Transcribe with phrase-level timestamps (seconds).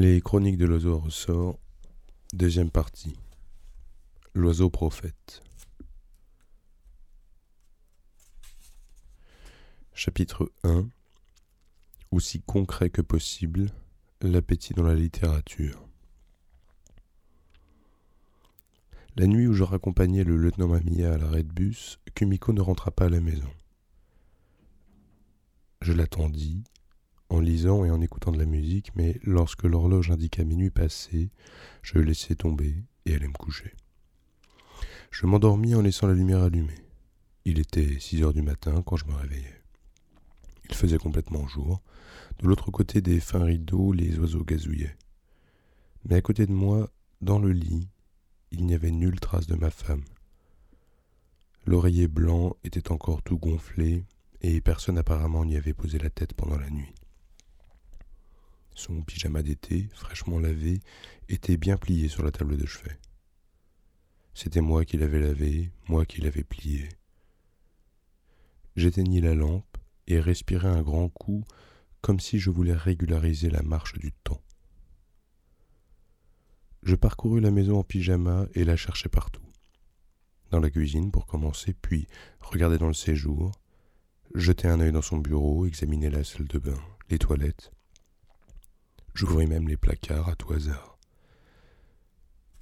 [0.00, 1.58] Les chroniques de l'oiseau ressort,
[2.32, 3.16] deuxième partie.
[4.32, 5.42] L'oiseau prophète.
[9.94, 10.88] Chapitre 1
[12.12, 13.72] Aussi concret que possible,
[14.20, 15.84] l'appétit dans la littérature.
[19.16, 22.92] La nuit où je raccompagnais le lieutenant Mamiya à l'arrêt de bus, Kumiko ne rentra
[22.92, 23.50] pas à la maison.
[25.82, 26.62] Je l'attendis,
[27.30, 31.30] en lisant et en écoutant de la musique, mais lorsque l'horloge indiqua minuit passé,
[31.82, 33.74] je laissai tomber et allai me coucher.
[35.10, 36.84] Je m'endormis en laissant la lumière allumée.
[37.44, 39.54] Il était six heures du matin quand je me réveillai.
[40.68, 41.80] Il faisait complètement jour.
[42.40, 44.96] De l'autre côté des fins rideaux, les oiseaux gazouillaient.
[46.04, 47.88] Mais à côté de moi, dans le lit,
[48.52, 50.04] il n'y avait nulle trace de ma femme.
[51.66, 54.04] L'oreiller blanc était encore tout gonflé,
[54.40, 56.94] et personne apparemment n'y avait posé la tête pendant la nuit.
[58.78, 60.78] Son pyjama d'été, fraîchement lavé,
[61.28, 62.96] était bien plié sur la table de chevet.
[64.34, 66.88] C'était moi qui l'avais lavé, moi qui l'avais plié.
[68.76, 69.76] J'éteignis la lampe
[70.06, 71.42] et respirai un grand coup,
[72.02, 74.44] comme si je voulais régulariser la marche du temps.
[76.84, 79.42] Je parcourus la maison en pyjama et la cherchai partout.
[80.52, 82.06] Dans la cuisine pour commencer, puis
[82.38, 83.50] regardai dans le séjour,
[84.36, 86.78] jetai un œil dans son bureau, examinai la salle de bain,
[87.10, 87.72] les toilettes,
[89.18, 90.96] J'ouvris même les placards à tout hasard.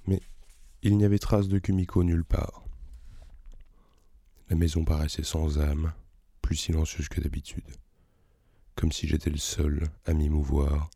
[0.07, 0.19] Mais
[0.81, 2.65] il n'y avait trace de Kumiko nulle part.
[4.49, 5.93] La maison paraissait sans âme,
[6.41, 7.69] plus silencieuse que d'habitude,
[8.73, 10.89] comme si j'étais le seul à m'y mouvoir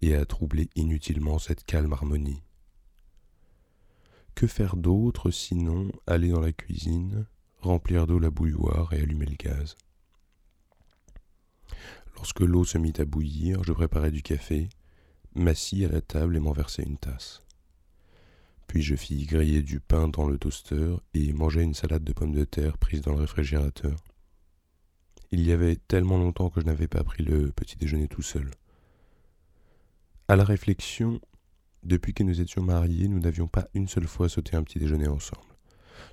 [0.00, 2.42] et à troubler inutilement cette calme harmonie.
[4.34, 7.26] Que faire d'autre sinon aller dans la cuisine,
[7.60, 9.76] remplir d'eau la bouilloire et allumer le gaz?
[12.14, 14.70] Lorsque l'eau se mit à bouillir, je préparai du café,
[15.34, 17.42] m'assis à la table et m'en versai une tasse.
[18.66, 22.32] Puis je fis griller du pain dans le toaster et mangeai une salade de pommes
[22.32, 23.96] de terre prise dans le réfrigérateur.
[25.30, 28.50] Il y avait tellement longtemps que je n'avais pas pris le petit déjeuner tout seul.
[30.28, 31.20] À la réflexion,
[31.82, 35.08] depuis que nous étions mariés, nous n'avions pas une seule fois sauté un petit déjeuner
[35.08, 35.56] ensemble.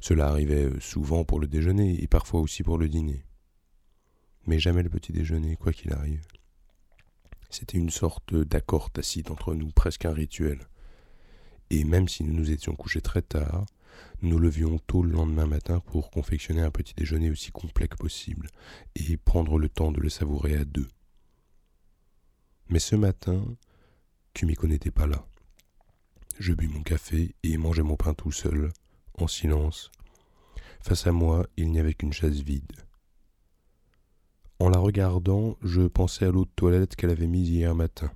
[0.02, 3.24] Cela arrivait souvent pour le déjeuner et parfois aussi pour le dîner.
[4.48, 6.26] Mais jamais le petit déjeuner, quoi qu'il arrive.
[7.50, 10.68] C'était une sorte d'accord tacite entre nous, presque un rituel.
[11.70, 13.66] Et même si nous nous étions couchés très tard,
[14.22, 18.50] nous levions tôt le lendemain matin pour confectionner un petit déjeuner aussi complet que possible
[18.96, 20.88] et prendre le temps de le savourer à deux.
[22.70, 23.44] Mais ce matin,
[24.34, 25.26] Kumiko n'était pas là.
[26.38, 28.72] Je bus mon café et mangeai mon pain tout seul,
[29.16, 29.92] en silence.
[30.82, 32.72] Face à moi, il n'y avait qu'une chaise vide.
[34.62, 38.12] En la regardant, je pensais à l'eau de toilette qu'elle avait mise hier matin.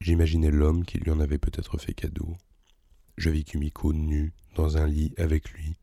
[0.00, 2.34] J'imaginais l'homme qui lui en avait peut-être fait cadeau.
[3.18, 5.76] Je vis Kumiko nue dans un lit avec lui,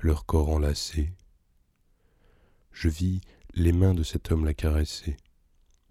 [0.00, 1.12] leur corps enlacés.
[2.72, 3.20] Je vis
[3.54, 5.16] les mains de cet homme la caresser.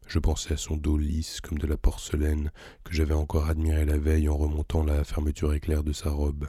[0.06, 2.52] Je pensais à son dos lisse comme de la porcelaine
[2.84, 6.46] que j'avais encore admiré la veille en remontant la fermeture éclair de sa robe.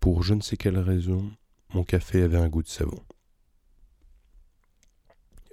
[0.00, 1.30] Pour je ne sais quelle raison,
[1.72, 3.00] mon café avait un goût de savon.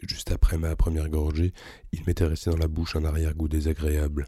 [0.08, 1.54] Juste après ma première gorgée,
[1.92, 4.28] il m'était resté dans la bouche un arrière-goût désagréable.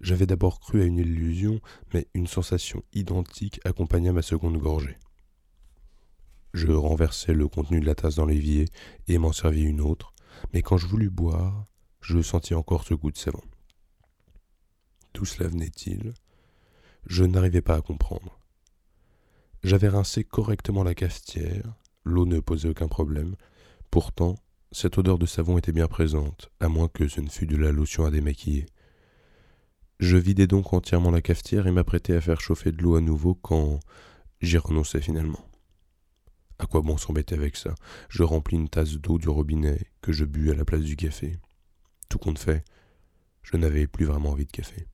[0.00, 1.60] J'avais d'abord cru à une illusion,
[1.92, 4.96] mais une sensation identique accompagna ma seconde gorgée.
[6.54, 8.66] Je renversai le contenu de la tasse dans l'évier
[9.08, 10.14] et m'en servis une autre,
[10.52, 11.64] mais quand je voulus boire,
[12.00, 13.42] je sentis encore ce goût de savon.
[15.12, 16.14] Tout cela venait-il?
[17.06, 18.38] Je n'arrivais pas à comprendre.
[19.64, 23.34] J'avais rincé correctement la cafetière, l'eau ne posait aucun problème,
[23.90, 24.36] pourtant
[24.72, 27.72] cette odeur de savon était bien présente, à moins que ce ne fût de la
[27.72, 28.66] lotion à démaquiller.
[29.98, 33.34] Je vidai donc entièrement la cafetière et m'apprêtai à faire chauffer de l'eau à nouveau
[33.34, 33.80] quand
[34.40, 35.44] j'y renonçai finalement.
[36.58, 37.74] À quoi bon s'embêter avec ça?
[38.08, 41.38] Je remplis une tasse d'eau du robinet que je bus à la place du café.
[42.08, 42.64] Tout compte fait,
[43.42, 44.86] je n'avais plus vraiment envie de café.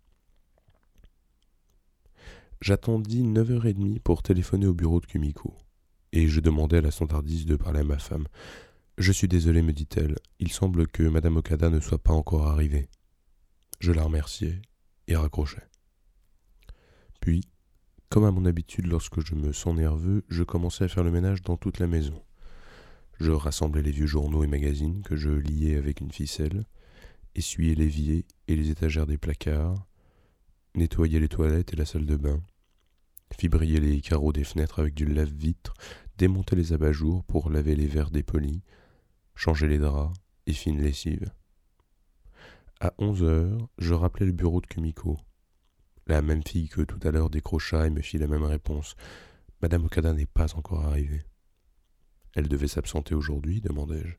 [2.61, 5.55] J'attendis neuf heures et demie pour téléphoner au bureau de Kumiko,
[6.13, 8.27] et je demandai à la standardiste de parler à ma femme.
[8.99, 10.17] Je suis désolé, me dit-elle.
[10.39, 12.89] Il semble que Madame Okada ne soit pas encore arrivée.
[13.79, 14.63] Je la remerciai
[15.07, 15.61] et raccrochai.
[17.21, 17.43] Puis,
[18.09, 21.43] comme à mon habitude lorsque je me sens nerveux, je commençai à faire le ménage
[21.43, 22.23] dans toute la maison.
[23.21, 26.65] Je rassemblai les vieux journaux et magazines que je liais avec une ficelle,
[27.35, 29.87] essuyai l'évier et les étagères des placards,
[30.75, 32.41] nettoyai les toilettes et la salle de bain,
[33.39, 35.75] fibriai les carreaux des fenêtres avec du lave-vitre,
[36.17, 38.63] démontai les abat-jours pour laver les verres dépolis,
[39.37, 40.13] changer les draps
[40.47, 41.31] et fine lessive.
[42.81, 45.19] À onze heures, je rappelai le bureau de Kumiko.
[46.07, 48.97] La même fille que tout à l'heure décrocha et me fit la même réponse.
[49.63, 51.23] Madame Okada n'est pas encore arrivée.
[52.35, 54.15] Elle devait s'absenter aujourd'hui demandai-je.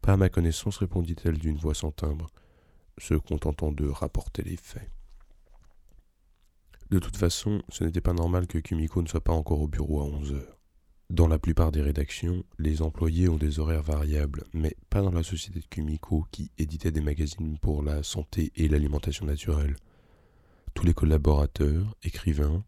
[0.00, 2.28] Pas à ma connaissance, répondit-elle d'une voix sans timbre,
[2.98, 4.90] se contentant de rapporter les faits.
[6.90, 10.00] De toute façon, ce n'était pas normal que Kumiko ne soit pas encore au bureau
[10.00, 10.53] à onze heures.
[11.10, 15.22] Dans la plupart des rédactions, les employés ont des horaires variables, mais pas dans la
[15.22, 19.76] société de Kumiko qui éditait des magazines pour la santé et l'alimentation naturelle.
[20.72, 22.64] Tous les collaborateurs, écrivains,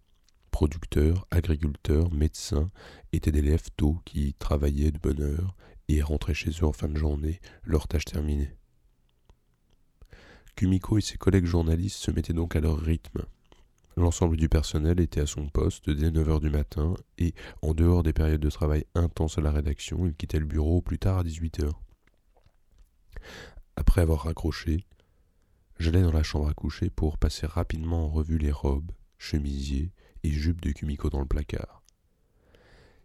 [0.51, 2.71] producteurs, agriculteurs, médecins
[3.13, 5.57] étaient des lèvres tôt qui travaillaient de bonne heure
[5.89, 8.55] et rentraient chez eux en fin de journée, leur tâche terminée.
[10.57, 13.23] Kumiko et ses collègues journalistes se mettaient donc à leur rythme,
[13.99, 18.13] L'ensemble du personnel était à son poste dès 9h du matin et, en dehors des
[18.13, 21.73] périodes de travail intenses à la rédaction, il quittait le bureau plus tard à 18h.
[23.77, 24.85] Après avoir raccroché,
[25.79, 30.31] j'allais dans la chambre à coucher pour passer rapidement en revue les robes, chemisiers et
[30.31, 31.83] jupes de Kumiko dans le placard.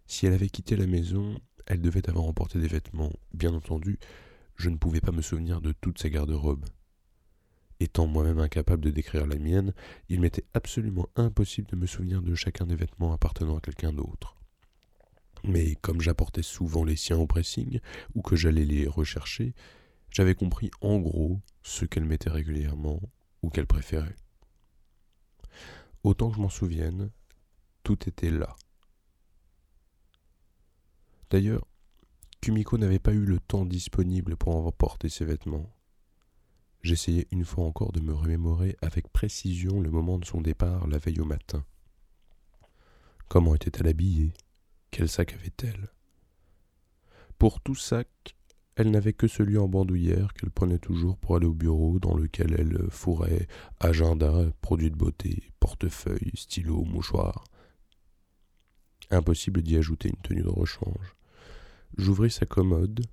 [0.08, 3.14] Si elle avait quitté la maison, elle devait avoir emporté des vêtements.
[3.34, 3.98] Bien entendu,
[4.58, 6.66] je ne pouvais pas me souvenir de toute sa garde-robe.
[7.82, 9.74] Étant moi-même incapable de décrire la mienne,
[10.08, 14.38] il m'était absolument impossible de me souvenir de chacun des vêtements appartenant à quelqu'un d'autre.
[15.44, 17.80] Mais comme j'apportais souvent les siens au pressing,
[18.14, 19.56] ou que j'allais les rechercher,
[20.12, 23.02] j'avais compris en gros ce qu'elle mettait régulièrement
[23.42, 24.16] ou qu'elle préférait.
[26.04, 27.10] Autant que je m'en souvienne,
[27.82, 28.56] tout était là.
[31.32, 31.66] D'ailleurs,
[32.42, 35.74] Kumiko n'avait pas eu le temps disponible pour emporter ses vêtements.
[36.84, 40.98] J'essayais une fois encore de me remémorer avec précision le moment de son départ la
[40.98, 41.64] veille au matin.
[43.28, 44.34] Comment était-elle habillée?
[44.90, 45.90] Quel sac avait-elle?
[47.38, 48.36] Pour tout sac,
[48.76, 52.56] elle n'avait que celui en bandoulière qu'elle prenait toujours pour aller au bureau dans lequel
[52.58, 53.48] elle fourrait
[53.80, 57.44] agenda, produits de beauté, portefeuille, stylo, mouchoir.
[59.12, 61.16] Impossible d'y ajouter une tenue de rechange.
[61.98, 63.06] J'ouvris sa commode,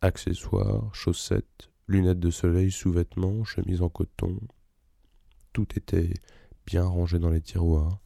[0.00, 4.38] accessoires, chaussettes, lunettes de soleil, sous-vêtements, chemise en coton.
[5.52, 6.12] Tout était
[6.66, 8.00] bien rangé dans les tiroirs.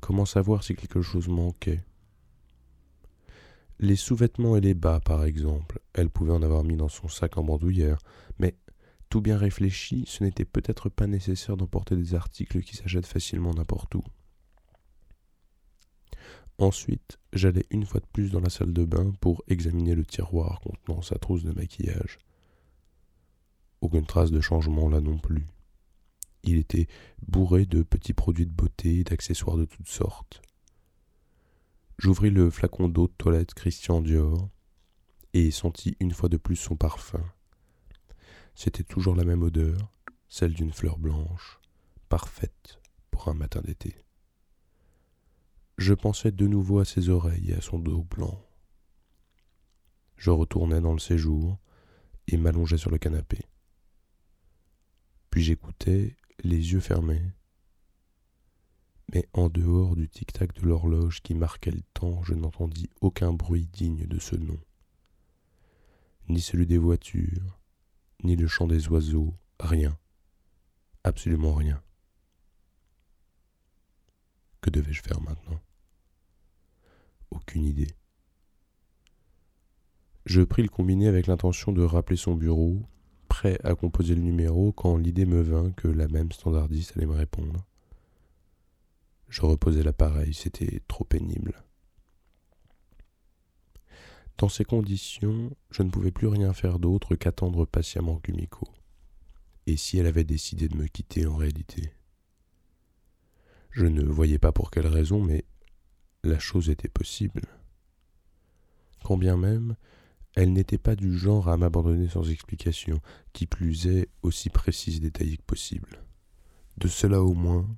[0.00, 1.84] Comment savoir si quelque chose manquait?
[3.80, 7.36] Les sous-vêtements et les bas, par exemple, elle pouvait en avoir mis dans son sac
[7.36, 7.98] en bandoulière,
[8.38, 8.56] mais
[9.08, 13.94] tout bien réfléchi, ce n'était peut-être pas nécessaire d'emporter des articles qui s'achètent facilement n'importe
[13.94, 14.02] où.
[16.58, 20.60] Ensuite, j'allais une fois de plus dans la salle de bain pour examiner le tiroir
[20.60, 22.18] contenant sa trousse de maquillage.
[23.80, 25.46] Aucune trace de changement là non plus.
[26.42, 26.88] Il était
[27.26, 30.42] bourré de petits produits de beauté et d'accessoires de toutes sortes.
[31.98, 34.48] J'ouvris le flacon d'eau de toilette Christian Dior
[35.34, 37.22] et sentis une fois de plus son parfum.
[38.54, 39.92] C'était toujours la même odeur,
[40.28, 41.60] celle d'une fleur blanche,
[42.08, 43.96] parfaite pour un matin d'été.
[45.76, 48.44] Je pensais de nouveau à ses oreilles et à son dos blanc.
[50.16, 51.58] Je retournai dans le séjour
[52.26, 53.38] et m'allongeai sur le canapé.
[55.30, 57.32] Puis j'écoutais, les yeux fermés.
[59.12, 63.66] Mais en dehors du tic-tac de l'horloge qui marquait le temps, je n'entendis aucun bruit
[63.66, 64.58] digne de ce nom.
[66.28, 67.58] Ni celui des voitures,
[68.22, 69.98] ni le chant des oiseaux, rien.
[71.04, 71.82] Absolument rien.
[74.60, 75.60] Que devais-je faire maintenant?
[77.30, 77.94] Aucune idée.
[80.26, 82.82] Je pris le combiné avec l'intention de rappeler son bureau,
[83.28, 87.14] prêt à composer le numéro quand l'idée me vint que la même standardiste allait me
[87.14, 87.64] répondre.
[89.28, 91.62] Je reposais l'appareil, c'était trop pénible.
[94.38, 98.66] Dans ces conditions, je ne pouvais plus rien faire d'autre qu'attendre patiemment Kumiko.
[99.66, 101.92] Et si elle avait décidé de me quitter en réalité?
[103.70, 105.44] Je ne voyais pas pour quelle raison, mais
[106.24, 107.42] la chose était possible.
[109.04, 109.76] Quand bien même
[110.34, 113.00] elle n'était pas du genre à m'abandonner sans explication,
[113.32, 116.02] qui plus est aussi précise et détaillée que possible.
[116.76, 117.68] De cela au moins,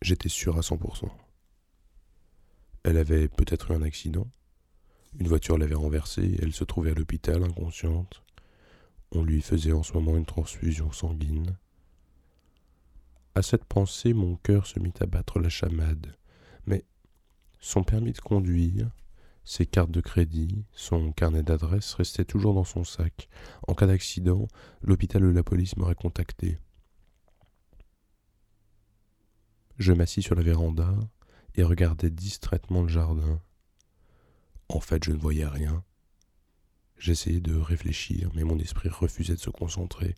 [0.00, 1.10] j'étais sûr à 100%.
[2.84, 4.26] Elle avait peut-être eu un accident.
[5.18, 8.22] Une voiture l'avait renversée, elle se trouvait à l'hôpital inconsciente.
[9.12, 11.58] On lui faisait en ce moment une transfusion sanguine.
[13.34, 16.16] À cette pensée, mon cœur se mit à battre la chamade.
[16.66, 16.84] Mais
[17.58, 18.90] son permis de conduire,
[19.44, 23.28] ses cartes de crédit, son carnet d'adresse restaient toujours dans son sac.
[23.66, 24.48] En cas d'accident,
[24.82, 26.58] l'hôpital ou la police m'auraient contacté.
[29.78, 30.94] Je m'assis sur la véranda
[31.54, 33.40] et regardais distraitement le jardin.
[34.68, 35.82] En fait, je ne voyais rien.
[36.98, 40.14] J'essayais de réfléchir, mais mon esprit refusait de se concentrer.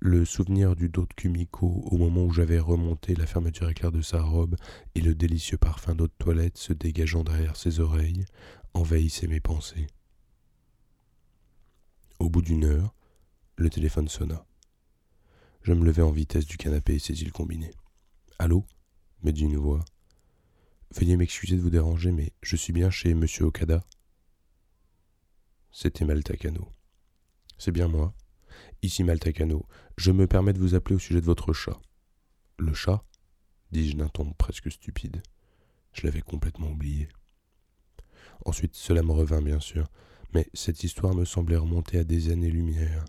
[0.00, 4.02] Le souvenir du dos de Kumiko au moment où j'avais remonté la fermeture éclair de
[4.02, 4.56] sa robe
[4.94, 8.24] et le délicieux parfum d'eau de toilette se dégageant derrière ses oreilles
[8.74, 9.86] envahissaient mes pensées.
[12.18, 12.94] Au bout d'une heure,
[13.56, 14.46] le téléphone sonna.
[15.62, 17.70] Je me levai en vitesse du canapé et saisis le combiné.
[18.38, 18.66] Allô?
[19.22, 19.84] me dit une voix.
[20.90, 23.82] Veuillez m'excuser de vous déranger, mais je suis bien chez Monsieur Okada.
[25.72, 26.72] C'était Maltakano.
[27.58, 28.14] C'est bien moi.
[28.82, 29.66] Ici Maltakano.
[29.96, 31.80] Je me permets de vous appeler au sujet de votre chat.
[32.58, 33.04] Le chat
[33.74, 35.20] dis-je d'un ton presque stupide.
[35.92, 37.08] Je l'avais complètement oublié.
[38.44, 39.88] Ensuite, cela me revint, bien sûr,
[40.32, 43.04] mais cette histoire me semblait remonter à des années-lumière.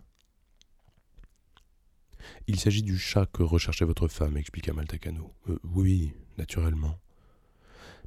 [2.48, 5.32] Il s'agit du chat que recherchait votre femme, expliqua Maltacano.
[5.48, 6.98] Euh, oui, naturellement.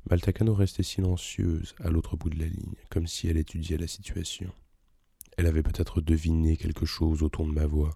[0.10, 4.52] Maltacano restait silencieuse à l'autre bout de la ligne, comme si elle étudiait la situation.
[5.40, 7.94] Elle avait peut-être deviné quelque chose au ton de ma voix.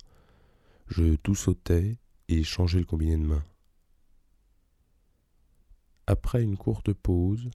[0.88, 1.98] Je tout sautais
[2.30, 3.44] et changeai le combiné de main.
[6.08, 7.52] Après une courte pause,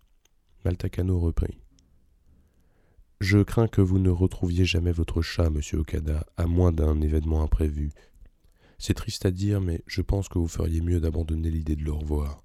[0.63, 1.63] Maltacano reprit.
[3.23, 7.43] Je crains que vous ne retrouviez jamais votre chat, monsieur Okada, à moins d'un événement
[7.43, 7.91] imprévu,
[8.77, 11.93] c'est triste à dire, mais je pense que vous feriez mieux d'abandonner l'idée de le
[11.93, 12.45] revoir.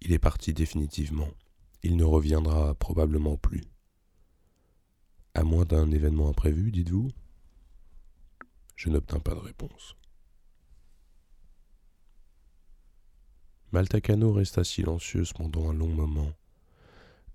[0.00, 1.28] Il est parti définitivement.
[1.84, 3.62] Il ne reviendra probablement plus.
[5.34, 7.08] À moins d'un événement imprévu, dites-vous
[8.74, 9.94] Je n'obtins pas de réponse.
[13.72, 16.32] Maltacano resta silencieuse pendant un long moment.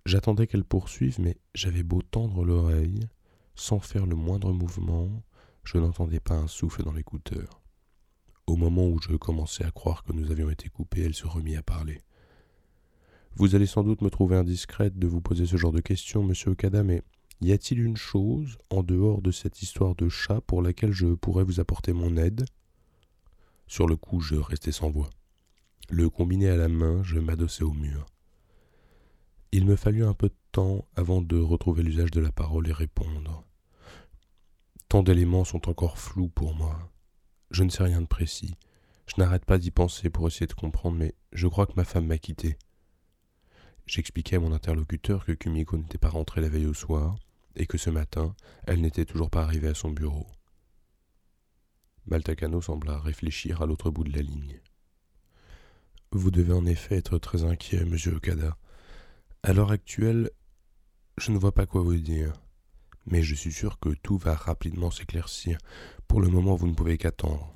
[0.06, 3.08] J'attendais qu'elle poursuive, mais j'avais beau tendre l'oreille,
[3.56, 5.10] sans faire le moindre mouvement,
[5.64, 7.62] je n'entendais pas un souffle dans l'écouteur.
[8.48, 11.56] Au moment où je commençais à croire que nous avions été coupés, elle se remit
[11.56, 12.02] à parler.
[13.38, 16.52] Vous allez sans doute me trouver indiscrète de vous poser ce genre de questions, monsieur
[16.52, 17.02] Okada, mais
[17.42, 21.44] y a-t-il une chose, en dehors de cette histoire de chat, pour laquelle je pourrais
[21.44, 22.46] vous apporter mon aide?
[23.68, 25.10] Sur le coup, je restais sans voix.
[25.89, 28.06] Le combiné à la main, je m'adossai au mur.
[29.51, 32.74] Il me fallut un peu de temps avant de retrouver l'usage de la parole et
[32.74, 33.46] répondre.
[34.89, 36.77] Tant d'éléments sont encore flous pour moi.
[37.51, 38.56] Je ne sais rien de précis.
[39.08, 42.08] Je n'arrête pas d'y penser pour essayer de comprendre, mais je crois que ma femme
[42.08, 42.58] m'a quitté.
[43.86, 47.15] J'expliquai à mon interlocuteur que Kumiko n'était pas rentrée la veille au soir,
[47.56, 48.36] et que ce matin,
[48.68, 50.27] elle n'était toujours pas arrivée à son bureau.
[52.06, 54.60] Maltakano sembla réfléchir à l'autre bout de la ligne.
[56.12, 58.58] Vous devez en effet être très inquiet, monsieur Okada.
[59.44, 60.30] À l'heure actuelle,
[61.18, 62.34] je ne vois pas quoi vous dire
[63.06, 65.58] mais je suis sûr que tout va rapidement s'éclaircir.
[66.08, 67.54] Pour le moment, vous ne pouvez qu'attendre.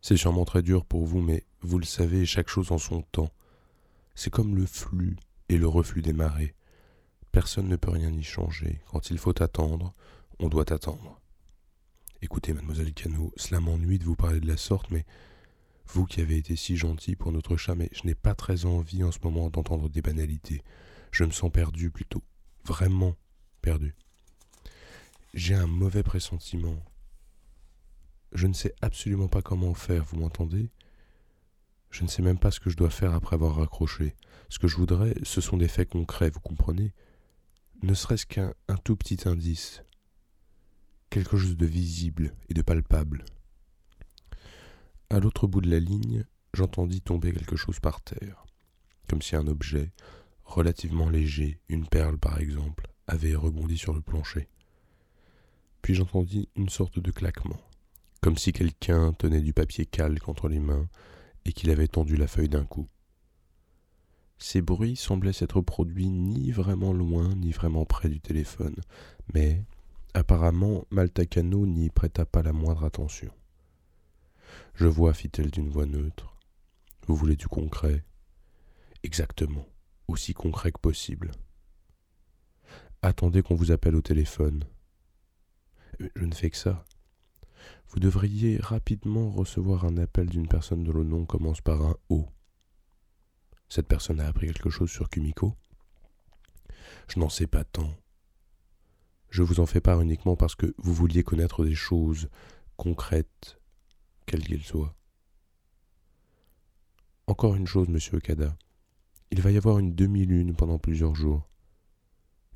[0.00, 3.30] C'est sûrement très dur pour vous, mais vous le savez, chaque chose en son temps.
[4.22, 5.16] C'est comme le flux
[5.48, 6.54] et le reflux des marées.
[7.32, 8.82] Personne ne peut rien y changer.
[8.90, 9.94] Quand il faut attendre,
[10.38, 11.22] on doit attendre.
[12.20, 15.06] Écoutez, mademoiselle Cano, cela m'ennuie de vous parler de la sorte, mais
[15.86, 19.02] vous qui avez été si gentil pour notre chat, mais je n'ai pas très envie
[19.02, 20.62] en ce moment d'entendre des banalités.
[21.12, 22.22] Je me sens perdu plutôt.
[22.66, 23.16] Vraiment
[23.62, 23.94] perdu.
[25.32, 26.76] J'ai un mauvais pressentiment.
[28.32, 30.68] Je ne sais absolument pas comment faire, vous m'entendez?
[31.90, 34.16] Je ne sais même pas ce que je dois faire après avoir raccroché.
[34.48, 36.92] Ce que je voudrais, ce sont des faits concrets, vous comprenez?
[37.82, 38.54] Ne serait-ce qu'un
[38.84, 39.82] tout petit indice.
[41.08, 43.24] Quelque chose de visible et de palpable.
[45.08, 48.46] À l'autre bout de la ligne, j'entendis tomber quelque chose par terre,
[49.08, 49.92] comme si un objet,
[50.44, 54.48] relativement léger, une perle par exemple, avait rebondi sur le plancher
[55.82, 57.60] puis j'entendis une sorte de claquement,
[58.20, 60.88] comme si quelqu'un tenait du papier calque entre les mains
[61.44, 62.88] et qu'il avait tendu la feuille d'un coup.
[64.38, 68.76] Ces bruits semblaient s'être produits ni vraiment loin ni vraiment près du téléphone,
[69.34, 69.62] mais
[70.14, 73.30] apparemment Maltacano n'y prêta pas la moindre attention.
[74.74, 76.36] Je vois, fit-elle d'une voix neutre.
[77.06, 78.04] Vous voulez du concret?
[79.02, 79.66] Exactement,
[80.08, 81.32] aussi concret que possible.
[83.02, 84.64] Attendez qu'on vous appelle au téléphone,
[86.16, 86.84] je ne fais que ça.
[87.90, 92.28] Vous devriez rapidement recevoir un appel d'une personne dont le nom commence par un O.
[93.68, 95.56] Cette personne a appris quelque chose sur Kumiko?
[97.08, 97.92] Je n'en sais pas tant.
[99.28, 102.28] Je vous en fais part uniquement parce que vous vouliez connaître des choses
[102.76, 103.60] concrètes,
[104.24, 104.94] quelles qu'elles soient.
[107.26, 108.56] Encore une chose, monsieur Okada.
[109.32, 111.48] Il va y avoir une demi-lune pendant plusieurs jours.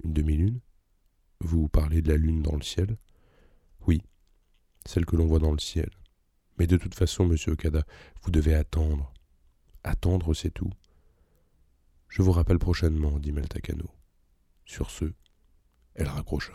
[0.04, 0.60] Une demi-lune?
[1.40, 2.96] Vous parlez de la lune dans le ciel?
[3.86, 4.00] Oui,
[4.86, 5.90] celle que l'on voit dans le ciel.
[6.58, 7.84] Mais de toute façon, monsieur Okada,
[8.22, 9.12] vous devez attendre.
[9.82, 10.70] Attendre, c'est tout.
[12.08, 13.90] Je vous rappelle prochainement, dit Meltakano.
[14.64, 15.12] Sur ce,
[15.94, 16.52] elle raccrocha.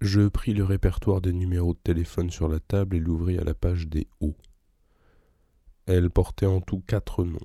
[0.00, 3.54] Je pris le répertoire des numéros de téléphone sur la table et l'ouvris à la
[3.54, 4.36] page des hauts.
[5.86, 7.38] Elle portait en tout quatre noms,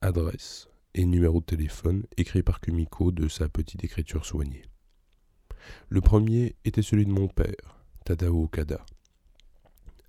[0.00, 4.64] adresse et numéro de téléphone écrits par Kumiko de sa petite écriture soignée.
[5.88, 8.84] Le premier était celui de mon père, Tadao Okada.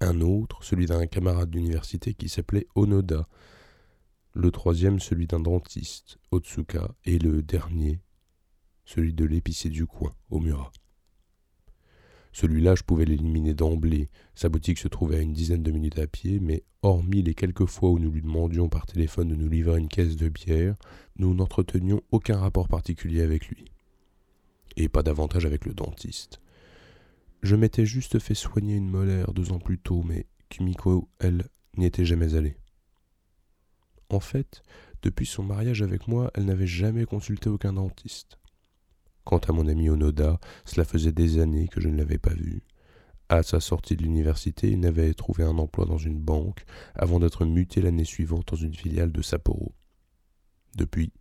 [0.02, 3.28] Un autre, celui d'un camarade d'université qui s'appelait Onoda.
[4.34, 6.96] Le troisième, celui d'un dentiste, Otsuka.
[7.04, 8.00] Et le dernier,
[8.86, 10.72] celui de l'épicier du coin, Omura.
[12.32, 14.10] Celui-là, je pouvais l'éliminer d'emblée.
[14.36, 17.66] Sa boutique se trouvait à une dizaine de minutes à pied, mais hormis les quelques
[17.66, 20.76] fois où nous lui demandions par téléphone de nous livrer une caisse de bière,
[21.18, 23.66] nous n'entretenions aucun rapport particulier avec lui.
[24.80, 26.40] Et pas davantage avec le dentiste.
[27.44, 31.86] Je m'étais juste fait soigner une molaire deux ans plus tôt, mais Kimiko, elle, n'y
[31.86, 32.56] était jamais allée.
[34.10, 34.64] En fait,
[35.02, 38.40] depuis son mariage avec moi, elle n'avait jamais consulté aucun dentiste.
[39.26, 42.64] Quant à mon ami Onoda, cela faisait des années que je ne l'avais pas vu.
[43.28, 46.64] À sa sortie de l'université, il n'avait trouvé un emploi dans une banque
[46.96, 49.76] avant d'être muté l'année suivante dans une filiale de Sapporo.
[50.78, 51.12] Depuis,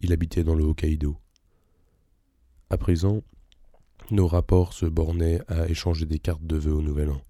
[0.00, 1.18] il habitait dans le Hokkaido.
[2.70, 3.22] À présent,
[4.10, 7.20] nos rapports se bornaient à échanger des cartes de vœux au Nouvel An.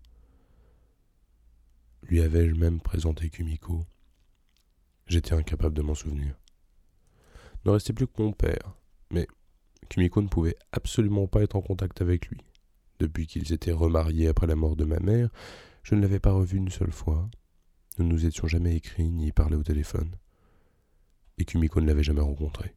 [2.05, 3.85] Lui avais-je même présenté Kumiko?
[5.07, 6.37] J'étais incapable de m'en souvenir.
[7.65, 8.75] Ne restait plus que mon père,
[9.11, 9.27] mais
[9.89, 12.41] Kimiko ne pouvait absolument pas être en contact avec lui.
[13.01, 15.31] Depuis qu'ils étaient remariés après la mort de ma mère,
[15.83, 17.29] je ne l'avais pas revu une seule fois.
[17.99, 20.15] Nous ne nous étions jamais écrits ni parlé au téléphone.
[21.39, 22.75] Et Kumiko ne l'avait jamais rencontré.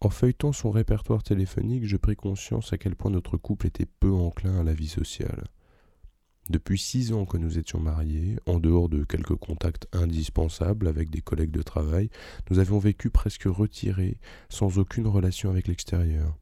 [0.00, 4.12] En feuilletant son répertoire téléphonique, je pris conscience à quel point notre couple était peu
[4.12, 5.48] enclin à la vie sociale.
[6.50, 11.20] Depuis six ans que nous étions mariés, en dehors de quelques contacts indispensables avec des
[11.20, 12.08] collègues de travail,
[12.48, 16.38] nous avions vécu presque retirés, sans aucune relation avec l'extérieur.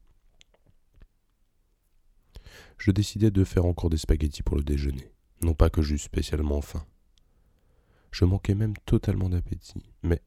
[2.77, 6.61] Je décidai de faire encore des spaghettis pour le déjeuner, non pas que j'eusse spécialement
[6.61, 6.85] faim.
[8.11, 10.21] Je manquais même totalement d'appétit, mais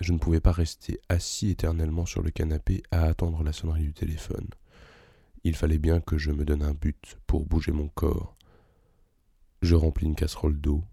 [0.00, 3.94] je ne pouvais pas rester assis éternellement sur le canapé à attendre la sonnerie du
[3.94, 4.48] téléphone.
[5.44, 8.36] Il fallait bien que je me donne un but pour bouger mon corps,
[9.62, 10.84] je remplis une casserole d'eau,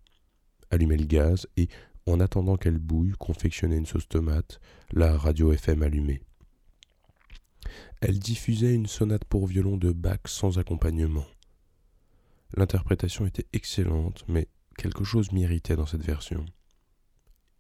[0.71, 1.69] allumai le gaz et,
[2.05, 4.59] en attendant qu'elle bouille, confectionnai une sauce tomate,
[4.91, 6.21] la radio FM allumée.
[8.01, 11.25] Elle diffusait une sonate pour violon de Bach sans accompagnement.
[12.55, 16.45] L'interprétation était excellente, mais quelque chose m'irritait dans cette version.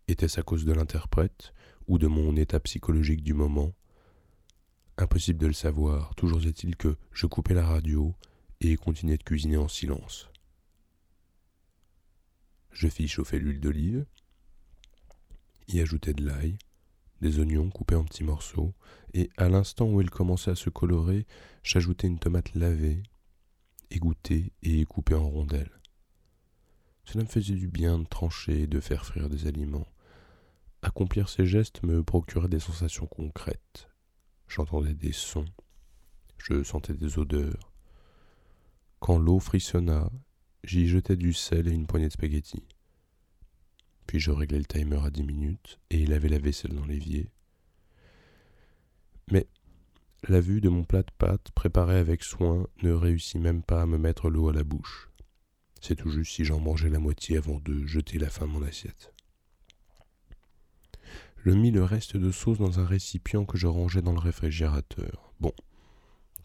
[0.07, 1.53] Était-ce à cause de l'interprète
[1.87, 3.73] ou de mon état psychologique du moment?
[4.97, 8.13] Impossible de le savoir, toujours est-il que je coupais la radio
[8.59, 10.29] et continuais de cuisiner en silence.
[12.71, 14.05] Je fis chauffer l'huile d'olive,
[15.69, 16.57] y ajoutai de l'ail,
[17.21, 18.73] des oignons coupés en petits morceaux,
[19.13, 21.25] et à l'instant où elle commençait à se colorer,
[21.63, 23.03] j'ajoutai une tomate lavée,
[23.89, 25.79] égouttée et coupée en rondelles.
[27.05, 29.87] Cela me faisait du bien de trancher et de faire frire des aliments.
[30.83, 33.89] Accomplir ces gestes me procurait des sensations concrètes.
[34.47, 35.45] J'entendais des sons,
[36.37, 37.71] je sentais des odeurs.
[38.99, 40.11] Quand l'eau frissonna
[40.63, 42.63] J'y jetai du sel et une poignée de spaghettis.
[44.07, 47.29] Puis je réglai le timer à dix minutes et lavai la vaisselle dans l'évier.
[49.29, 49.47] Mais
[50.29, 53.85] la vue de mon plat de pâtes préparé avec soin ne réussit même pas à
[53.85, 55.09] me mettre l'eau à la bouche.
[55.81, 58.63] C'est tout juste si j'en mangeais la moitié avant de jeter la fin de mon
[58.63, 59.12] assiette.
[61.45, 65.33] Je mis le reste de sauce dans un récipient que je rangeais dans le réfrigérateur.
[65.41, 65.51] Bon,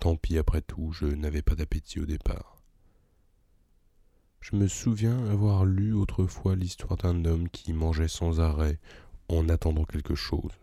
[0.00, 2.60] tant pis après tout, je n'avais pas d'appétit au départ.
[4.40, 8.80] Je me souviens avoir lu autrefois l'histoire d'un homme qui mangeait sans arrêt
[9.28, 10.58] en attendant quelque chose.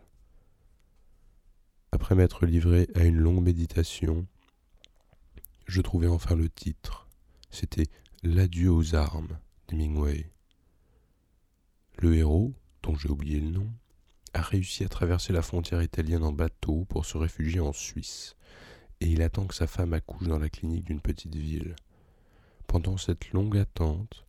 [1.90, 4.26] Après m'être livré à une longue méditation,
[5.66, 7.08] je trouvai enfin le titre.
[7.50, 7.86] C'était
[8.22, 10.30] L'adieu aux armes d'Hemingway.
[12.00, 13.70] Le héros, dont j'ai oublié le nom,
[14.36, 18.36] a réussi à traverser la frontière italienne en bateau pour se réfugier en Suisse,
[19.00, 21.74] et il attend que sa femme accouche dans la clinique d'une petite ville.
[22.66, 24.26] Pendant cette longue attente,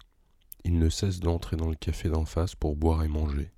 [0.64, 3.52] il ne cesse d'entrer dans le café d'en face pour boire et manger.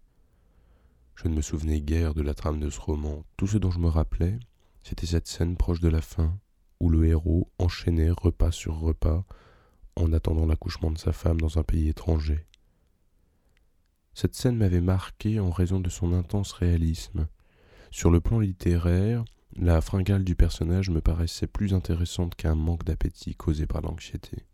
[1.16, 3.24] Je ne me souvenais guère de la trame de ce roman.
[3.38, 4.40] Tout ce dont je me rappelais,
[4.82, 6.36] c'était cette scène proche de la fin,
[6.80, 9.24] où le héros enchaînait repas sur repas
[9.96, 12.48] en attendant l'accouchement de sa femme dans un pays étranger.
[14.22, 17.30] Cette scène m'avait marqué en raison de son intense réalisme.
[17.90, 19.24] Sur le plan littéraire,
[19.56, 24.46] la fringale du personnage me paraissait plus intéressante qu'un manque d'appétit causé par l'anxiété.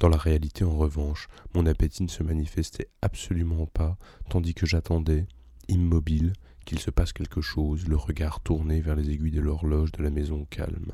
[0.00, 3.96] Dans la réalité, en revanche, mon appétit ne se manifestait absolument pas,
[4.28, 5.26] tandis que j'attendais,
[5.68, 6.34] immobile,
[6.66, 10.10] qu'il se passe quelque chose, le regard tourné vers les aiguilles de l'horloge de la
[10.10, 10.92] maison calme.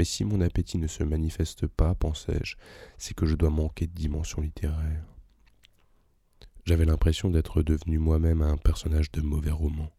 [0.00, 2.56] Mais si mon appétit ne se manifeste pas, pensais-je,
[2.96, 5.04] c'est que je dois manquer de dimension littéraire.
[6.64, 9.92] J'avais l'impression d'être devenu moi-même un personnage de mauvais roman,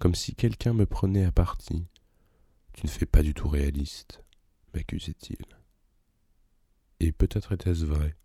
[0.00, 1.86] comme si quelqu'un me prenait à partie.
[2.72, 4.24] Tu ne fais pas du tout réaliste,
[4.74, 5.46] m'accusait-il.
[6.98, 8.16] Et peut-être était-ce vrai.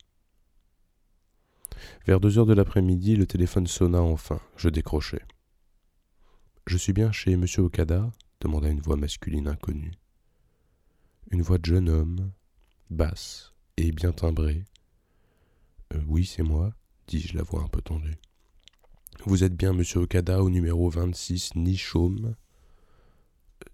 [2.08, 4.42] Vers deux heures de l'après-midi, le téléphone sonna enfin.
[4.58, 5.22] Je décrochai.
[6.66, 8.10] Je suis bien chez Monsieur Okada?
[8.42, 9.92] demanda une voix masculine inconnue.
[11.32, 12.32] Une voix de jeune homme,
[12.90, 14.66] basse et bien timbrée.
[15.94, 16.74] Euh, oui, c'est moi,
[17.08, 18.18] dis-je la voix un peu tendue.
[19.26, 22.36] Vous êtes bien Monsieur Okada au numéro 26 Nichaume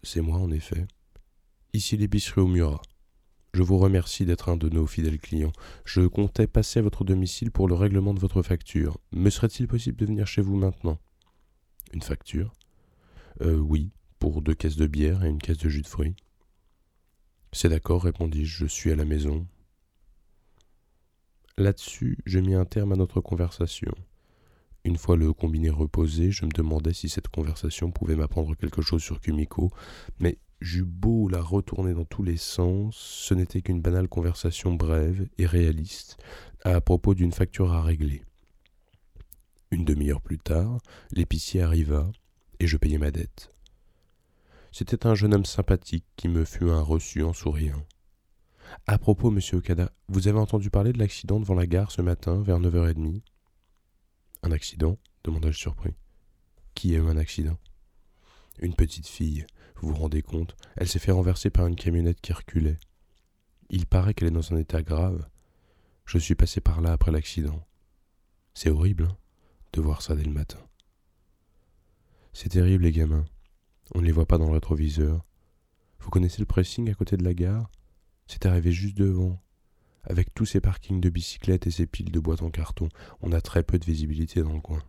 [0.03, 0.85] C'est moi, en effet.
[1.71, 2.81] Ici l'épicerie au Murat.
[3.53, 5.53] Je vous remercie d'être un de nos fidèles clients.
[5.85, 8.97] Je comptais passer à votre domicile pour le règlement de votre facture.
[9.13, 10.99] Me serait-il possible de venir chez vous maintenant?
[11.93, 12.51] Une facture?
[13.41, 16.17] Euh, oui, pour deux caisses de bière et une caisse de jus de fruits.
[17.55, 19.47] C'est d'accord, répondis-je, je suis à la maison.
[21.57, 23.93] Là-dessus, je mis un terme à notre conversation.
[24.83, 29.01] Une fois le combiné reposé, je me demandais si cette conversation pouvait m'apprendre quelque chose
[29.01, 29.71] sur Kumiko,
[30.19, 35.27] mais J'eus beau la retourner dans tous les sens, ce n'était qu'une banale conversation brève
[35.37, 36.17] et réaliste
[36.65, 38.23] à propos d'une facture à régler.
[39.71, 40.79] Une demi-heure plus tard,
[41.11, 42.11] l'épicier arriva
[42.59, 43.51] et je payai ma dette.
[44.77, 47.87] C'était un jeune homme sympathique qui me fut un reçu en souriant.
[48.87, 52.41] À propos, monsieur Okada, vous avez entendu parler de l'accident devant la gare ce matin
[52.41, 53.23] vers neuf heures et demie
[54.43, 54.97] Un accident?
[55.23, 55.93] demanda-je surpris.
[56.73, 57.57] Qui a eu un accident?
[58.59, 59.45] Une petite fille,
[59.77, 60.57] vous vous rendez compte?
[60.75, 62.79] Elle s'est fait renverser par une camionnette qui reculait.
[63.69, 65.25] Il paraît qu'elle est dans un état grave.
[66.03, 67.65] Je suis passé par là après l'accident.
[68.53, 69.17] C'est horrible, hein,
[69.71, 70.59] de voir ça dès le matin.
[72.33, 73.25] C'est terrible, les gamins.
[73.93, 75.23] On ne les voit pas dans le rétroviseur.
[75.99, 77.69] Vous connaissez le pressing à côté de la gare?
[78.27, 79.41] C'est arrivé juste devant.
[80.03, 82.89] Avec tous ces parkings de bicyclettes et ces piles de boîtes en carton,
[83.21, 84.83] on a très peu de visibilité dans le coin.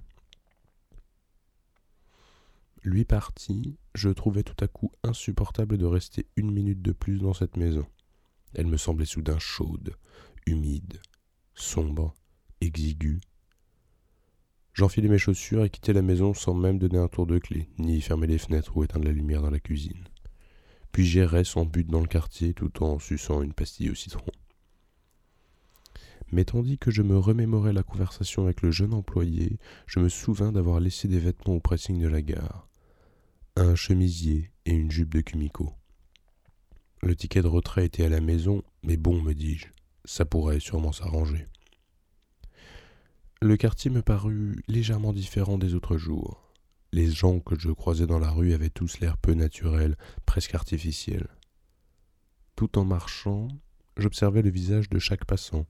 [2.82, 7.34] Lui parti, je trouvais tout à coup insupportable de rester une minute de plus dans
[7.34, 7.86] cette maison.
[8.54, 9.96] Elle me semblait soudain chaude,
[10.46, 11.00] humide,
[11.54, 12.14] sombre,
[12.60, 13.20] exiguë.
[14.76, 18.02] J'enfilai mes chaussures et quittai la maison sans même donner un tour de clé, ni
[18.02, 20.04] fermer les fenêtres ou éteindre la lumière dans la cuisine.
[20.92, 24.30] Puis j'irai sans but dans le quartier tout en suçant une pastille au citron.
[26.30, 30.52] Mais tandis que je me remémorais la conversation avec le jeune employé, je me souvins
[30.52, 32.68] d'avoir laissé des vêtements au pressing de la gare
[33.56, 35.72] un chemisier et une jupe de Kumiko.
[37.02, 39.68] Le ticket de retrait était à la maison, mais bon, me dis-je,
[40.04, 41.46] ça pourrait sûrement s'arranger.
[43.42, 46.52] Le quartier me parut légèrement différent des autres jours.
[46.92, 51.26] Les gens que je croisais dans la rue avaient tous l'air peu naturel, presque artificiel.
[52.54, 53.48] Tout en marchant,
[53.96, 55.66] j'observais le visage de chaque passant.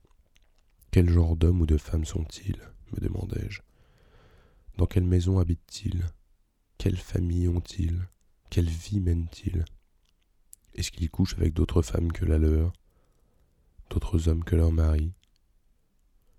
[0.91, 2.61] Quel genre d'hommes ou de femmes sont-ils?
[2.93, 3.63] me demandai-je.
[4.79, 6.05] Dans quelle maison habitent-ils
[6.79, 8.07] quelle famille ont-ils
[8.51, 9.65] Quelle vie mènent-ils
[10.75, 12.73] Est-ce qu'ils couchent avec d'autres femmes que la leur
[13.89, 15.13] D'autres hommes que leur mari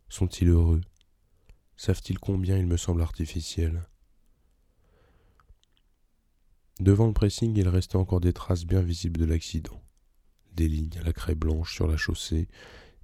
[0.10, 0.82] Sont-ils heureux?
[1.78, 3.88] Savent-ils combien il me semble artificiel?
[6.80, 9.82] Devant le pressing, il restait encore des traces bien visibles de l'accident.
[10.54, 12.48] Des lignes à la craie blanche sur la chaussée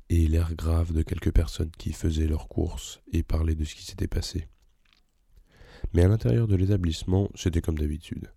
[0.10, 3.86] et l'air grave de quelques personnes qui faisaient leurs courses et parlaient de ce qui
[3.86, 4.48] s'était passé.
[5.94, 8.32] Mais à l'intérieur de l'établissement, c'était comme d'habitude.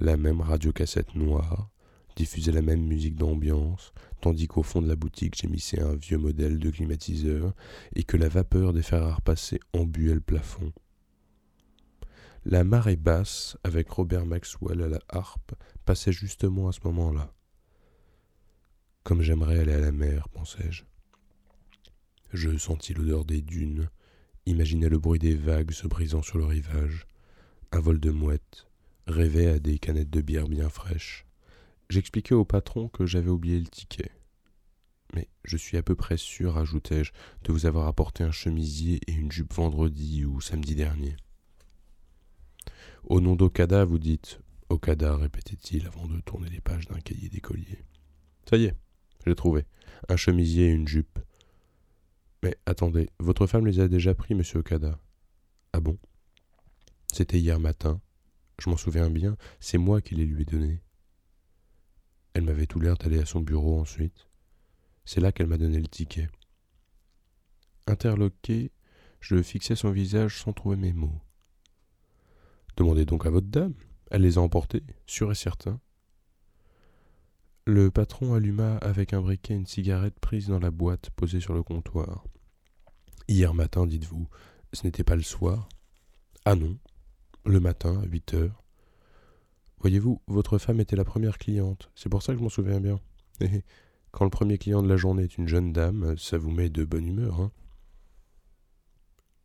[0.00, 1.70] La même radiocassette noire,
[2.16, 6.58] diffusait la même musique d'ambiance, tandis qu'au fond de la boutique gémissait un vieux modèle
[6.58, 7.54] de climatiseur
[7.94, 10.72] et que la vapeur des fer à repasser embuait le plafond.
[12.44, 15.54] La marée basse, avec Robert Maxwell à la harpe,
[15.84, 17.34] passait justement à ce moment-là.
[19.02, 20.84] Comme j'aimerais aller à la mer, pensai-je.
[22.32, 23.88] Je sentis l'odeur des dunes,
[24.46, 27.06] imaginait le bruit des vagues se brisant sur le rivage,
[27.72, 28.66] un vol de mouettes,
[29.06, 31.27] rêvait à des canettes de bière bien fraîches.
[31.90, 34.10] J'expliquai au patron que j'avais oublié le ticket.
[35.14, 37.12] Mais je suis à peu près sûr, ajoutai-je,
[37.44, 41.16] de vous avoir apporté un chemisier et une jupe vendredi ou samedi dernier.
[43.04, 47.84] Au nom d'Okada, vous dites Okada, répétait-il avant de tourner les pages d'un cahier d'écolier.
[48.50, 48.76] Ça y est,
[49.26, 49.64] j'ai trouvé.
[50.10, 51.18] Un chemisier et une jupe.
[52.42, 55.00] Mais attendez, votre femme les a déjà pris, monsieur Okada.
[55.72, 55.98] Ah bon?
[57.10, 58.00] C'était hier matin.
[58.58, 60.82] Je m'en souviens bien, c'est moi qui les lui ai donnés.
[62.38, 64.28] Elle m'avait tout l'air d'aller à son bureau ensuite.
[65.04, 66.28] C'est là qu'elle m'a donné le ticket.
[67.88, 68.70] Interloqué,
[69.18, 71.20] je fixais son visage sans trouver mes mots.
[72.76, 73.74] Demandez donc à votre dame.
[74.12, 75.80] Elle les a emportés, sûr et certain.
[77.64, 81.64] Le patron alluma avec un briquet une cigarette prise dans la boîte posée sur le
[81.64, 82.24] comptoir.
[83.26, 84.28] Hier matin, dites-vous,
[84.72, 85.68] ce n'était pas le soir?
[86.44, 86.78] Ah non,
[87.44, 88.62] le matin, à huit heures.
[89.80, 93.00] Voyez-vous, votre femme était la première cliente, c'est pour ça que je m'en souviens bien.
[94.10, 96.84] Quand le premier client de la journée est une jeune dame, ça vous met de
[96.84, 97.52] bonne humeur, hein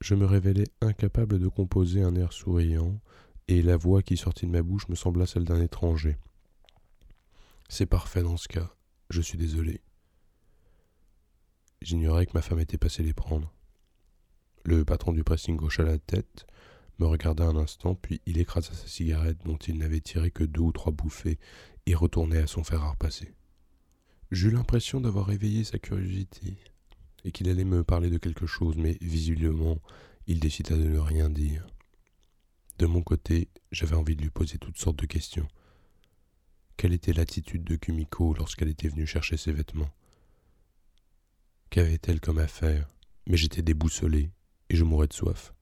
[0.02, 3.00] Je me révélai incapable de composer un air souriant,
[3.48, 6.17] et la voix qui sortit de ma bouche me sembla celle d'un étranger.
[7.69, 8.74] C'est parfait dans ce cas,
[9.10, 9.82] je suis désolé.
[11.82, 13.54] J'ignorais que ma femme était passée les prendre.
[14.63, 16.48] Le patron du pressing hocha la tête,
[16.99, 20.62] me regarda un instant, puis il écrasa sa cigarette dont il n'avait tiré que deux
[20.62, 21.39] ou trois bouffées
[21.86, 23.34] et retournait à son fer à repasser.
[24.32, 26.58] J'eus l'impression d'avoir éveillé sa curiosité
[27.25, 29.79] et qu'il allait me parler de quelque chose, mais visiblement
[30.27, 31.67] il décida de ne rien dire.
[32.79, 35.47] De mon côté, j'avais envie de lui poser toutes sortes de questions.
[36.77, 39.91] Quelle était l'attitude de Kumiko lorsqu'elle était venue chercher ses vêtements?
[41.69, 42.88] Qu'avait-elle comme affaire?
[43.27, 44.32] Mais j'étais déboussolé
[44.69, 45.53] et je mourais de soif.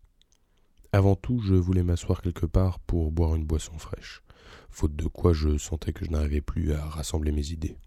[0.93, 4.23] Avant tout, je voulais m'asseoir quelque part pour boire une boisson fraîche,
[4.69, 7.77] faute de quoi je sentais que je n'arrivais plus à rassembler mes idées.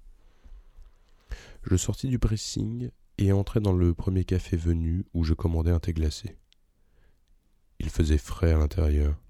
[1.65, 5.81] Je sortis du pressing et entrai dans le premier café venu où je commandai un
[5.81, 6.39] thé glacé.
[7.79, 9.21] Il faisait frais à l'intérieur.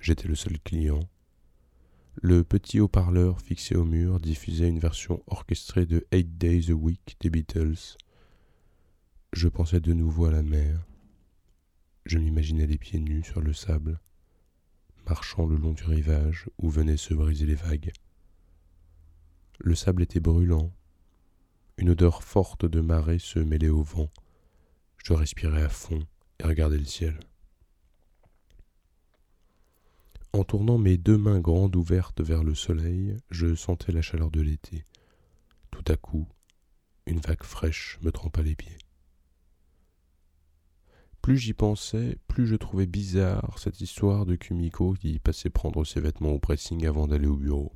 [0.00, 1.00] J'étais le seul client.
[2.16, 7.16] Le petit haut-parleur fixé au mur diffusait une version orchestrée de Eight Days a Week
[7.20, 7.96] des Beatles.
[9.32, 10.89] Je pensais de nouveau à la mer.
[12.10, 14.00] Je m'imaginais les pieds nus sur le sable,
[15.06, 17.92] marchant le long du rivage où venaient se briser les vagues.
[19.60, 20.72] Le sable était brûlant,
[21.76, 24.10] une odeur forte de marée se mêlait au vent.
[24.96, 26.04] Je respirais à fond
[26.40, 27.20] et regardais le ciel.
[30.32, 34.40] En tournant mes deux mains grandes ouvertes vers le soleil, je sentais la chaleur de
[34.40, 34.84] l'été.
[35.70, 36.26] Tout à coup,
[37.06, 38.78] une vague fraîche me trempa les pieds.
[41.22, 46.00] Plus j'y pensais, plus je trouvais bizarre cette histoire de Kumiko qui passait prendre ses
[46.00, 47.72] vêtements au pressing avant d'aller au bureau.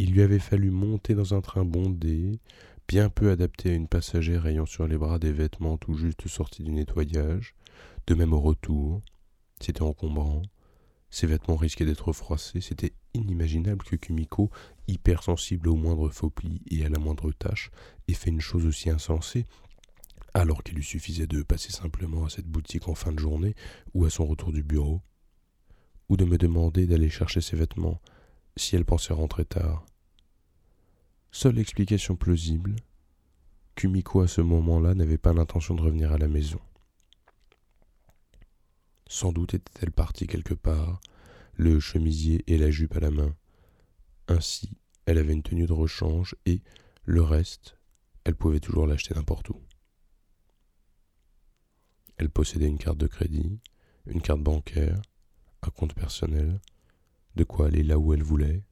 [0.00, 2.40] Il lui avait fallu monter dans un train bondé,
[2.88, 6.64] bien peu adapté à une passagère ayant sur les bras des vêtements tout juste sortis
[6.64, 7.54] du nettoyage,
[8.08, 9.02] de même au retour.
[9.60, 10.42] C'était encombrant.
[11.10, 12.60] Ses vêtements risquaient d'être froissés.
[12.60, 14.50] C'était inimaginable que Kumiko,
[14.88, 17.70] hypersensible au moindre faux pli et à la moindre tâche,
[18.08, 19.44] ait fait une chose aussi insensée,
[20.34, 23.54] alors qu'il lui suffisait de passer simplement à cette boutique en fin de journée
[23.94, 25.02] ou à son retour du bureau,
[26.08, 28.00] ou de me demander d'aller chercher ses vêtements
[28.56, 29.84] si elle pensait rentrer tard.
[31.30, 32.76] Seule explication plausible,
[33.76, 36.60] Kumiko à ce moment-là n'avait pas l'intention de revenir à la maison.
[39.08, 41.00] Sans doute était-elle partie quelque part,
[41.54, 43.34] le chemisier et la jupe à la main.
[44.28, 46.62] Ainsi, elle avait une tenue de rechange et,
[47.04, 47.76] le reste,
[48.24, 49.60] elle pouvait toujours l'acheter n'importe où.
[52.20, 53.60] Elle possédait une carte de crédit,
[54.04, 55.00] une carte bancaire,
[55.62, 56.60] un compte personnel,
[57.34, 58.62] de quoi aller là où elle voulait,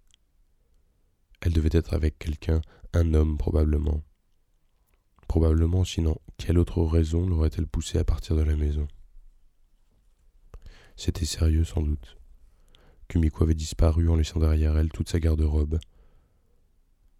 [1.41, 2.61] elle devait être avec quelqu'un,
[2.93, 4.03] un homme probablement.
[5.29, 8.87] Probablement, sinon, quelle autre raison l'aurait-elle poussée à partir de la maison?
[10.95, 12.19] C'était sérieux sans doute.
[13.09, 15.79] Kumiko avait disparu en laissant derrière elle toute sa garde-robe.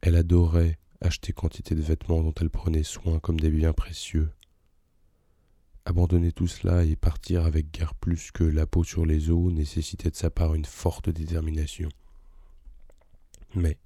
[0.03, 4.31] Elle adorait acheter quantité de vêtements dont elle prenait soin comme des biens précieux.
[5.89, 10.11] Abandonner tout cela et partir avec guère plus que la peau sur les os nécessitait
[10.11, 11.89] de sa part une forte détermination.
[13.55, 13.79] Mais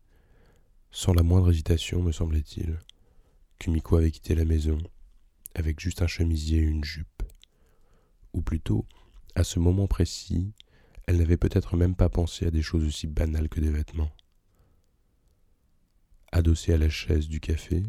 [0.90, 2.76] sans la moindre hésitation, me semblait-il.
[3.60, 4.78] Kumiko avait quitté la maison,
[5.54, 7.22] avec juste un chemisier et une jupe.
[8.32, 8.84] Ou plutôt,
[9.36, 10.52] à ce moment précis,
[11.06, 14.10] elle n'avait peut-être même pas pensé à des choses aussi banales que des vêtements.
[16.32, 17.84] Adossée à la chaise du café,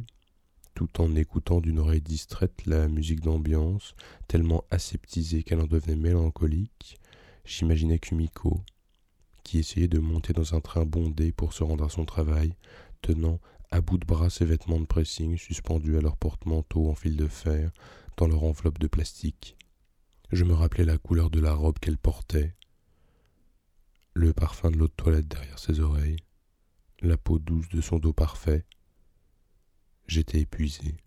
[0.73, 3.95] tout en écoutant d'une oreille distraite la musique d'ambiance,
[4.27, 6.99] tellement aseptisée qu'elle en devenait mélancolique,
[7.45, 8.61] j'imaginais Kumiko,
[9.43, 12.55] qui essayait de monter dans un train bondé pour se rendre à son travail,
[13.01, 13.39] tenant
[13.71, 17.27] à bout de bras ses vêtements de pressing suspendus à leur porte-manteau en fil de
[17.27, 17.71] fer
[18.17, 19.57] dans leur enveloppe de plastique.
[20.31, 22.55] Je me rappelais la couleur de la robe qu'elle portait,
[24.13, 26.19] le parfum de l'eau de toilette derrière ses oreilles,
[27.01, 28.65] la peau douce de son dos parfait.
[30.07, 30.97] J'étais épuisé.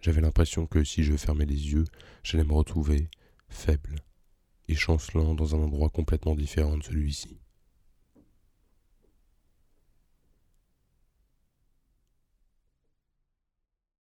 [0.00, 1.84] J'avais l'impression que si je fermais les yeux,
[2.22, 3.10] j'allais me retrouver
[3.48, 3.96] faible
[4.68, 7.40] et chancelant dans un endroit complètement différent de celui-ci.